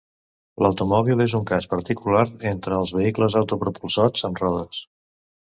L'automòbil 0.65 1.21
és 1.25 1.35
un 1.41 1.43
cas 1.51 1.69
particular 1.75 2.23
entre 2.53 2.79
els 2.81 2.95
vehicles 3.03 3.39
autopropulsats 3.43 4.29
amb 4.31 4.43
rodes. 4.45 4.85